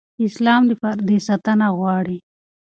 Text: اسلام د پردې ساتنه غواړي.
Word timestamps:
اسلام 0.25 0.61
د 0.69 0.71
پردې 0.81 1.17
ساتنه 1.27 1.67
غواړي. 1.77 2.17